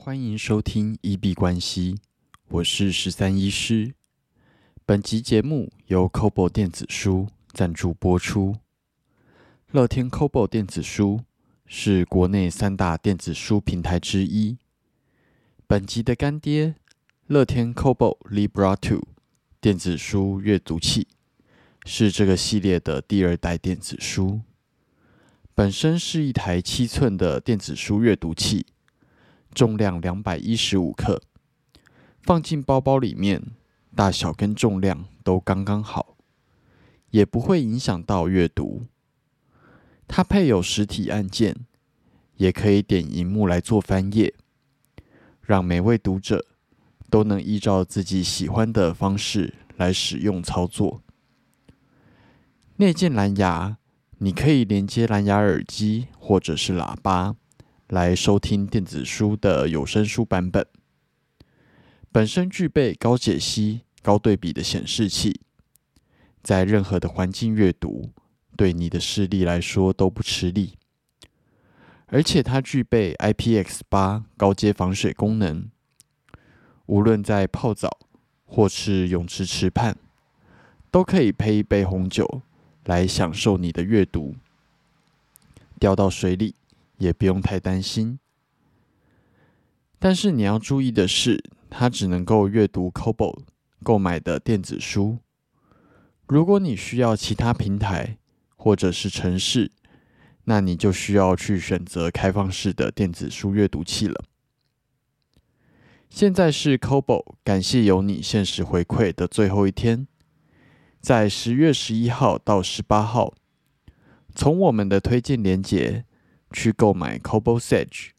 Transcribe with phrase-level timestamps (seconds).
[0.00, 1.98] 欢迎收听一币关系，
[2.50, 3.94] 我是十三医师。
[4.86, 8.54] 本集节目由 COBO 电子书赞助播出。
[9.72, 11.22] 乐天 COBO 电子书
[11.66, 14.56] 是国内三大电子书平台之一。
[15.66, 16.76] 本集的干爹
[17.26, 19.02] 乐天 COBO Libra Two
[19.60, 21.08] 电子书阅读器
[21.84, 24.42] 是这个系列的第二代电子书。
[25.56, 28.64] 本身是一台七寸的电子书阅读器。
[29.58, 31.20] 重量两百一十五克，
[32.22, 33.42] 放进包包里面，
[33.92, 36.14] 大小跟重量都刚刚好，
[37.10, 38.84] 也不会影响到阅读。
[40.06, 41.66] 它配有实体按键，
[42.36, 44.32] 也可以点荧幕来做翻页，
[45.40, 46.46] 让每位读者
[47.10, 51.02] 都能依照自己喜欢的方式来使用操作。
[52.76, 53.78] 内建蓝牙，
[54.18, 57.34] 你可以连接蓝牙耳机或者是喇叭。
[57.88, 60.66] 来收听电子书的有声书版本，
[62.12, 65.40] 本身具备高解析、高对比的显示器，
[66.42, 68.10] 在任何的环境阅读，
[68.58, 70.74] 对你的视力来说都不吃力。
[72.08, 75.70] 而且它具备 IPX 八高阶防水功能，
[76.84, 77.98] 无论在泡澡
[78.44, 79.96] 或是泳池池畔，
[80.90, 82.42] 都可以配一杯红酒
[82.84, 84.36] 来享受你的阅读。
[85.80, 86.54] 掉到水里。
[86.98, 88.18] 也不用太担心，
[89.98, 93.42] 但是你要注意的是，它只能够阅读 Kobo
[93.82, 95.18] 购买的电子书。
[96.26, 98.18] 如果你需要其他平台
[98.56, 99.70] 或者是城市，
[100.44, 104.24] 那你就需要去选择开放式的电子书阅读器了。
[106.10, 110.08] 现在是 Kobo 感谢有你限时回馈的最后一天，
[111.00, 113.34] 在十月十一号到十八号，
[114.34, 116.06] 从我们的推荐链接。
[116.52, 118.10] 去购买 Cobo Sage、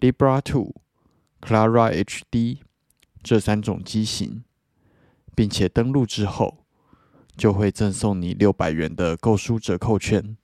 [0.00, 0.74] Libra Two、
[1.40, 2.58] Clara HD
[3.22, 4.44] 这三种机型，
[5.34, 6.64] 并且登录之后，
[7.36, 10.36] 就会赠送你六百元的购书折扣券。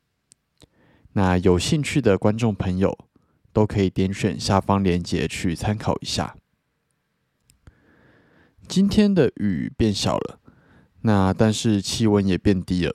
[1.13, 2.97] 那有兴趣的观众朋友，
[3.53, 6.37] 都可以点选下方链接去参考一下。
[8.69, 10.39] 今天的雨变小了，
[11.01, 12.95] 那但是气温也变低了。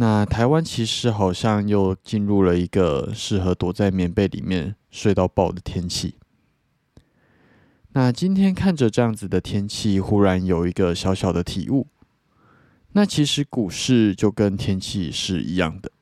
[0.00, 6.14] 那台湾其实好像又进入了一个适合躲在棉被里面睡到爆的天气。
[7.90, 11.86] 那今天看着这样子的天气，忽然有一个小小的体悟。
[12.92, 15.92] 那其实股市就跟天气是一样的。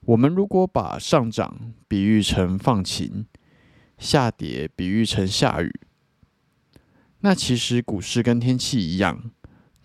[0.00, 3.24] 我们如果把上涨比喻成放晴，
[3.98, 5.72] 下跌比喻成下雨，
[7.20, 9.30] 那其实股市跟天气一样。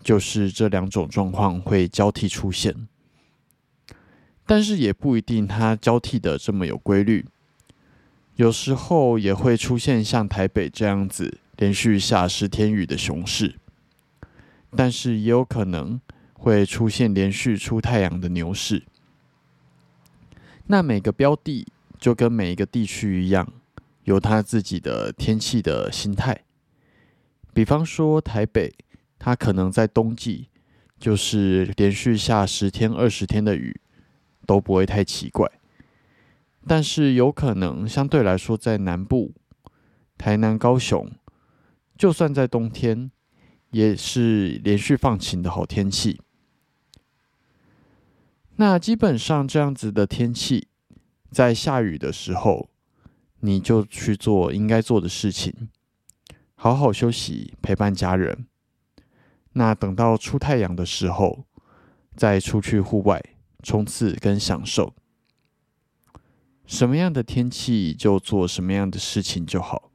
[0.02, 2.88] 就是这两种状况会交替出现，
[4.46, 7.26] 但是也不一定它交替的这么有规律。
[8.38, 13.56] 有时候也会出现像台北这样子连续下十天雨的熊市，
[14.72, 16.00] 但是也有可能
[16.34, 18.84] 会出现连续出太阳的牛市。
[20.68, 21.68] 那每个标的
[22.00, 23.52] 就跟每一个地区一样，
[24.06, 26.46] 有它自己的天气的心态。
[27.54, 28.74] 比方说台北。
[29.20, 30.48] 它可能在冬季，
[30.98, 33.80] 就是连续下十天、二十天的雨
[34.48, 35.48] 都不会太奇怪。
[36.66, 39.34] 但是有可能相对来说，在南部、
[40.18, 41.12] 台南、高雄，
[41.98, 43.12] 就算在冬天，
[43.72, 46.22] 也是连续放晴的好天气。
[48.56, 50.68] 那基本上这样子的天气，
[51.32, 52.70] 在下雨的时候，
[53.40, 55.70] 你就去做应该做的事情，
[56.56, 58.46] 好好休息，陪伴家人。
[59.60, 61.44] 那等到出太阳的时候，
[62.16, 63.22] 再出去户外
[63.62, 64.96] 冲刺跟享受。
[66.66, 69.92] 什么样的天气就做什么样的事情就好，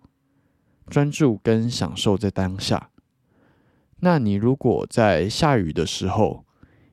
[0.89, 2.91] 专注跟享受在当下。
[4.01, 6.45] 那你如果在下雨的时候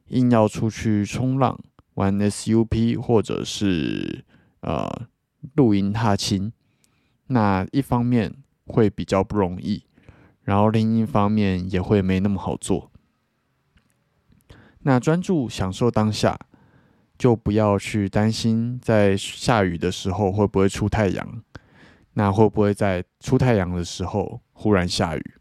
[0.07, 1.59] 硬要出去冲浪、
[1.95, 4.23] 玩 SUP 或者是
[4.61, 5.09] 呃
[5.55, 6.53] 露营踏青，
[7.27, 8.33] 那一方面
[8.65, 9.83] 会比较不容易。
[10.43, 12.91] 然后另一方面也会没那么好做。
[14.83, 16.39] 那专注享受当下，
[17.17, 21.43] 就不要去担心在下雨的时候会不会出太阳，
[22.13, 25.33] 那会不会在出太阳的时候忽然下雨？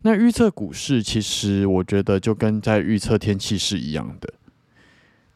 [0.00, 4.34] 那预测股市，其实我觉得就跟在预测天气是一样的。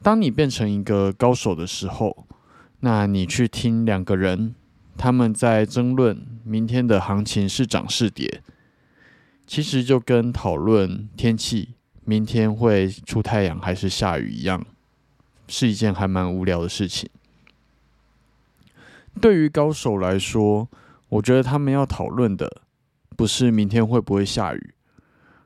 [0.02, 2.26] 当你变成一个高手的时候，
[2.80, 4.56] 那你去听两个人。
[4.96, 8.42] 他们在争论明天的行情是涨是跌，
[9.46, 14.64] 其实就跟讨论天气明天会出太阳还是下雨一样，
[15.48, 17.08] 是一件还蛮无聊的事情。
[19.20, 20.68] 对于高手来说，
[21.08, 22.62] 我觉得他们要讨论的
[23.16, 24.74] 不是明天会不会下雨，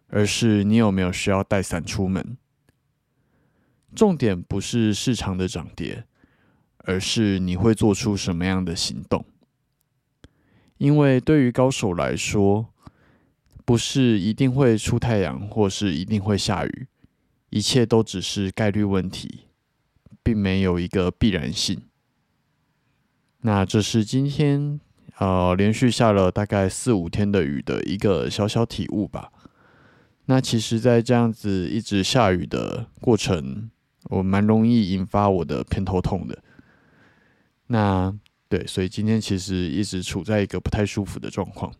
[0.09, 2.37] 而是你有没有需要带伞出门。
[3.95, 6.05] 重点不是市场的涨跌，
[6.79, 9.25] 而是你会做出什么样的行动。
[10.81, 12.73] 因为对于高手来说，
[13.67, 16.87] 不是一定会出太阳，或是一定会下雨，
[17.51, 19.41] 一切都只是概率问题，
[20.23, 21.83] 并没有一个必然性。
[23.43, 24.81] 那这是今天
[25.19, 29.31] 呃连续下了大概四五天的雨的一个小小体悟吧。
[30.25, 33.71] 那其实，在这样子一直下雨的过程，
[34.05, 36.43] 我蛮容易引发我的偏头痛的。
[37.67, 38.17] 那
[38.51, 41.73] 对，所以今天其实一直处在一个不太舒服的状况。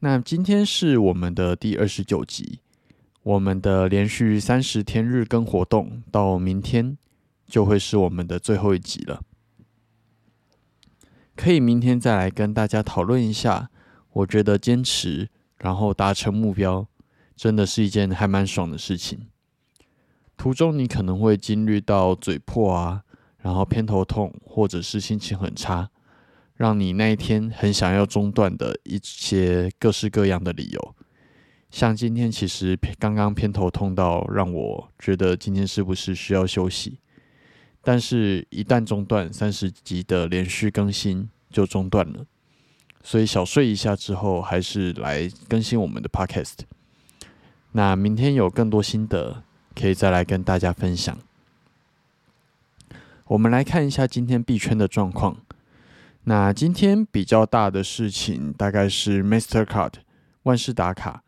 [0.00, 2.58] 那今天是我们的第二十九集，
[3.22, 6.98] 我们的连续三十天日更活动到明天
[7.46, 9.22] 就会是我们的最后一集了。
[11.36, 13.70] 可以明天再来跟大家讨论一下，
[14.14, 16.88] 我觉得坚持然后达成目标，
[17.36, 19.28] 真的是一件还蛮爽的事情。
[20.36, 23.04] 途中你可能会经历到嘴破啊。
[23.42, 25.88] 然后偏头痛，或者是心情很差，
[26.56, 30.94] 让你那一天很想要中断的一些各式各样的理由。
[31.70, 36.98] 像今天其实刚刚偏头痛到让我觉得今天是不是需要休息？
[37.82, 42.26] 但是，一旦中断，三十集的连续更新就中断了。
[43.02, 46.58] 所以小睡一下之后，还是来更新我们的 Podcast。
[47.72, 49.44] 那明天有更多心得，
[49.74, 51.16] 可以再来跟大家分享。
[53.30, 55.36] 我们来看一下今天币圈的状况。
[56.24, 59.92] 那今天比较大的事情，大概是 Mastercard
[60.42, 61.22] 万事达卡。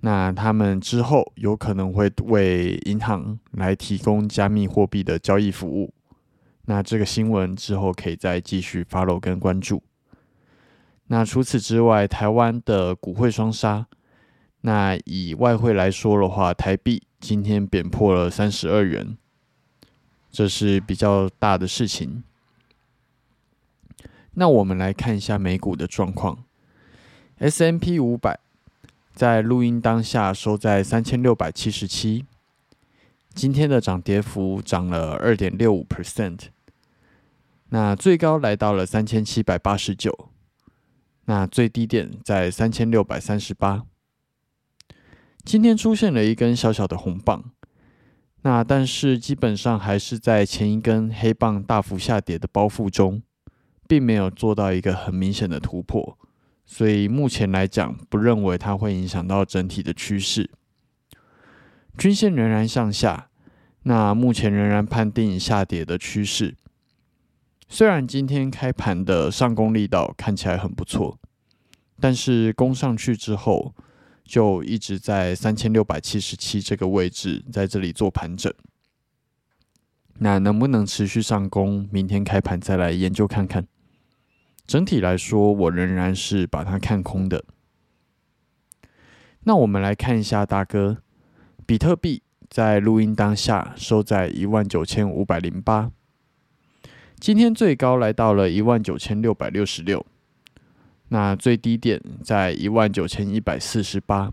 [0.00, 5.94] 那他们之后有可能会为银行来提供加密货币的交易服务。
[6.64, 9.80] 那这个新闻之后可以再继续 follow 跟关注。
[11.06, 13.86] 那除此之外，台湾的股汇双杀。
[14.62, 19.16] 那以外汇来说的话，台币今天贬破了三十二元。
[20.30, 22.22] 这是比较大的事情。
[24.34, 26.44] 那我们来看一下美股的状况。
[27.38, 28.38] S M P 五百
[29.14, 32.24] 在录音当下收在三千六百七十七，
[33.34, 36.48] 今天的涨跌幅涨了二点六五 percent。
[37.70, 40.30] 那最高来到了三千七百八十九，
[41.24, 43.84] 那最低点在三千六百三十八。
[45.44, 47.50] 今天出现了一根小小的红棒。
[48.42, 53.20] 那但是基本上还是在前一根黑棒大幅下跌的包袱中，
[53.88, 56.16] 并没有做到一个很明显的突破，
[56.64, 60.48] 所以目前来讲，不认为它会影响到整体的趋势。
[61.96, 63.28] 均线仍然向下，
[63.82, 66.56] 那目前仍然判定下跌的趋势。
[67.68, 71.18] 虽然今天开盘的上攻力道看起来很不错，
[71.98, 73.74] 但是攻上去之后。
[74.28, 78.52] 就一直在三千六百七十七这个位置，在这里做盘整。
[80.18, 81.88] 那能不能持续上攻？
[81.90, 83.66] 明天开盘再来研究看看。
[84.66, 87.42] 整体来说，我仍然是把它看空的。
[89.44, 90.98] 那我们来看一下大哥，
[91.64, 95.90] 比特币在录音当下收在一万九千五百零八，
[97.18, 100.04] 今天最高来到了一万九千六百六十六。
[101.10, 104.32] 那最低点在一万九千一百四十八，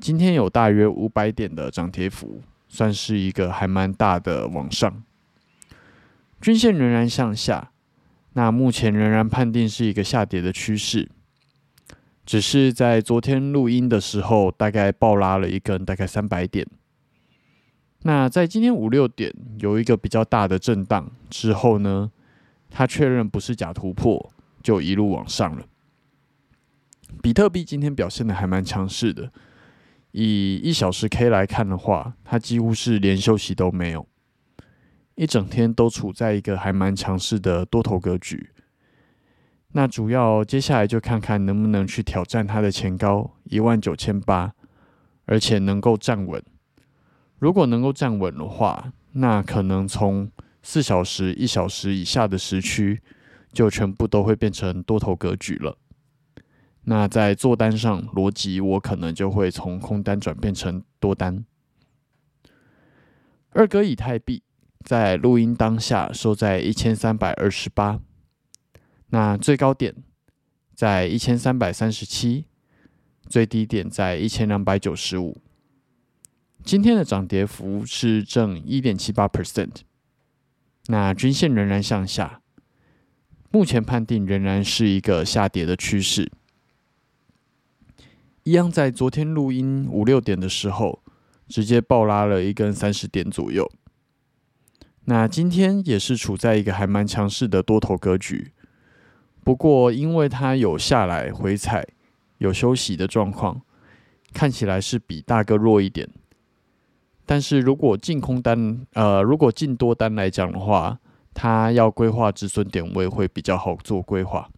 [0.00, 5.02] 今天有大约五百点的涨跌幅，算是一个还蛮大的往上。
[6.40, 7.70] 均线仍然向下，
[8.32, 11.08] 那目前仍然判定是一个下跌的趋势，
[12.26, 16.66] 只是在昨天录音的时候，大概暴拉了一根大概三百点。
[18.02, 22.10] 那在今天五六点有一个比较大的震荡之后呢，
[22.68, 24.32] 它确认不是假突破。
[24.62, 25.66] 就一路往上了。
[27.20, 29.30] 比特币今天表现的还蛮强势的，
[30.12, 34.06] 以一小时 K 来看的话，它几乎是连休息都没有，
[35.14, 38.50] 一整天都处在一个还蛮强势的多头格局。
[39.72, 44.54] 那主要接下来就看看能不能去挑战它的前高一万九千八，
[45.26, 46.42] 而且能够站稳。
[47.38, 50.30] 如果能够站稳的话，那可能从
[50.62, 53.02] 四小时、一小时以下的时区。
[53.52, 55.78] 就全部都会变成多头格局了。
[56.84, 61.44] 那在做单上逻辑，我可能就会从空单转变成多单。
[63.50, 64.42] 二哥以太币
[64.84, 68.00] 在录音当下收在一千三百二十八，
[69.10, 69.94] 那最高点
[70.74, 72.46] 在一千三百三十七，
[73.28, 75.40] 最低点在一千两百九十五。
[76.64, 79.82] 今天的涨跌幅是正一点七八 percent。
[80.88, 82.41] 那均线仍然向下，
[83.52, 86.32] 目前判定仍然是一个下跌的趋势。
[88.44, 91.00] 一样在昨天录音五六点的时候，
[91.48, 93.70] 直接暴拉了一根三十点左右。
[95.04, 98.52] 那今天也是处在一个还蛮强势的多头格局，
[99.44, 101.86] 不过因为它有下来回踩、
[102.38, 103.60] 有休息的状况，
[104.32, 106.08] 看起来是比大哥弱一点。
[107.26, 110.98] 但是如果进空单，呃，如果进多单来讲的话，
[111.34, 114.50] 它要规划止损点位会比较好做规划。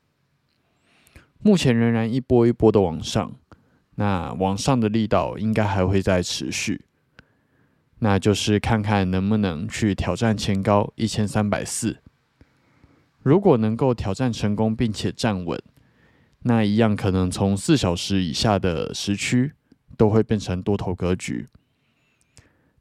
[1.41, 3.33] 目前仍然一波一波的往上。
[3.97, 6.85] 那往上的力道应该还会再持续，
[8.01, 11.99] 那就是看看能不能去挑战前高一千三百四。
[13.23, 15.63] 如果能够挑战成功并且站稳，
[16.41, 19.53] 那一样可能从四小时以下的时区
[19.97, 21.47] 都会变成多头格局。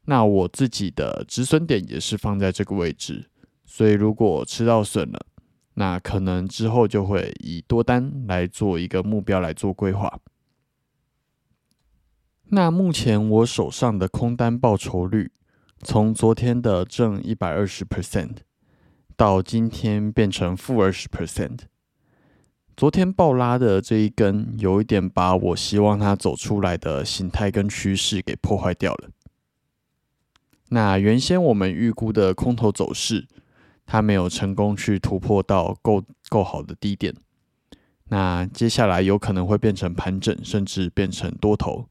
[0.06, 3.30] 那我自己的止损点也是放在这个位置，
[3.76, 5.26] 所以如果吃到损了，
[5.74, 10.20] 那可能之后就会以多单来做一个目标来做规划。
[12.50, 15.32] 那目前我手上的空单报酬率，
[15.82, 18.36] 从昨天的正一百二十 percent，
[19.16, 21.62] 到今天变成负二十 percent。
[22.76, 29.10] 昨天爆拉的这一根，有一点把我希望它走出来的形态跟趋势给破坏掉了。
[30.68, 33.26] 那原先我们预估的空头走势，
[33.86, 37.14] 它没有成功去突破到够够好的低点，
[38.08, 41.88] 那接下来有可能会变成盘整，甚至变成多头。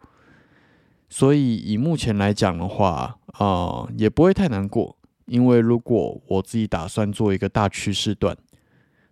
[1.10, 8.36] 所以以目前来讲的话，啊，也不会太难过，因为如果我自己打算做一个大趋势段，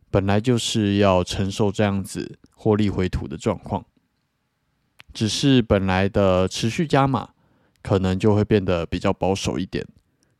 [0.09, 3.85] 本来就是要承受这样子获利回吐的状况，
[5.13, 7.29] 只是本来的持续加码，
[7.83, 9.85] 可能就会变得比较保守一点，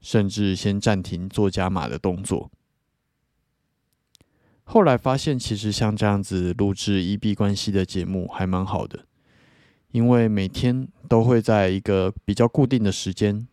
[0.01, 2.51] 甚至先暂停做加码的动作。
[4.63, 9.05] 后来发现，其实像这样子录制一 B 关系的节目还蛮好的。
[9.91, 13.45] 因为每天都会在一个比较固定的时间，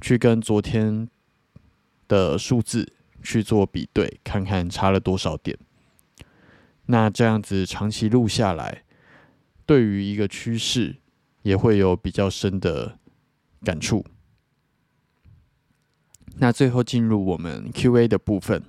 [0.00, 1.06] 去跟昨天
[2.08, 5.58] 的数字去做比对，看看差了多少点。
[6.86, 8.84] 那这样子长期录下来，
[9.66, 10.96] 对于一个趋势
[11.42, 12.98] 也会有比较深的
[13.62, 14.02] 感触。
[16.40, 18.62] 那最后进入我们 Q&A 的部分，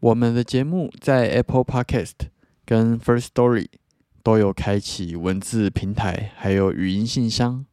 [0.00, 2.28] 我们的节目在 Apple Podcast
[2.64, 3.68] 跟 First Story。
[4.24, 7.66] 都有开启文字平台，还有语音信箱。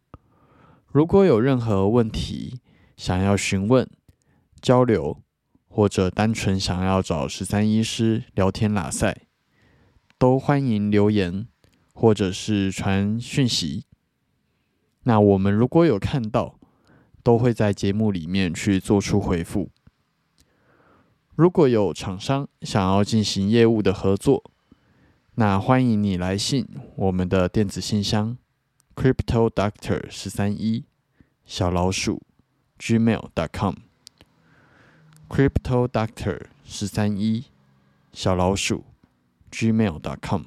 [0.87, 2.59] 如果有任何问题
[2.97, 3.89] 想要询问、
[4.61, 5.23] 交流，
[5.69, 9.15] 或者单纯想要找十三医师聊天拉塞，
[10.17, 11.47] 都欢迎留言
[11.93, 13.85] 或者是传讯息。
[15.03, 16.59] 那我们如果有看到，
[17.23, 19.69] 都会在节目里面去做出回复。
[21.35, 24.51] 如果有厂商想要进行业务的合作，
[25.35, 28.37] 那欢迎你来信我们的电子信箱
[28.95, 30.83] ，crypto doctor 十三一
[31.45, 32.21] 小老鼠
[32.77, 33.75] gmail dot com
[35.29, 37.45] crypto doctor 十三一
[38.11, 38.83] 小老鼠
[39.49, 40.43] gmail dot com。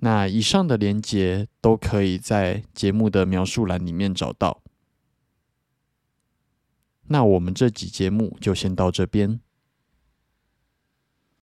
[0.00, 4.62] 那以上的连接都可以在节目的描述栏里面找到。
[7.08, 9.40] 那我们这集节目就先到这边。